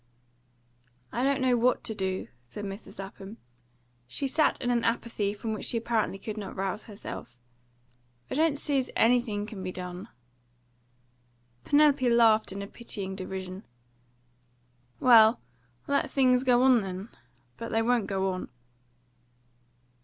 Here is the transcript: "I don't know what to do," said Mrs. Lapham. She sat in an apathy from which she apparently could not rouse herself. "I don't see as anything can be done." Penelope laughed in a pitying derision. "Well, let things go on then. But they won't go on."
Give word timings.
"I 1.11 1.23
don't 1.23 1.41
know 1.41 1.55
what 1.55 1.83
to 1.83 1.93
do," 1.93 2.29
said 2.47 2.65
Mrs. 2.65 2.97
Lapham. 2.97 3.37
She 4.07 4.27
sat 4.27 4.59
in 4.59 4.71
an 4.71 4.83
apathy 4.83 5.31
from 5.31 5.53
which 5.53 5.65
she 5.67 5.77
apparently 5.77 6.17
could 6.17 6.37
not 6.37 6.55
rouse 6.55 6.85
herself. 6.85 7.37
"I 8.31 8.33
don't 8.33 8.57
see 8.57 8.79
as 8.79 8.89
anything 8.95 9.45
can 9.45 9.61
be 9.61 9.71
done." 9.71 10.09
Penelope 11.65 12.09
laughed 12.09 12.51
in 12.51 12.63
a 12.63 12.67
pitying 12.67 13.15
derision. 13.15 13.63
"Well, 14.99 15.39
let 15.87 16.09
things 16.09 16.43
go 16.43 16.63
on 16.63 16.81
then. 16.81 17.09
But 17.57 17.69
they 17.69 17.83
won't 17.83 18.07
go 18.07 18.31
on." 18.33 18.49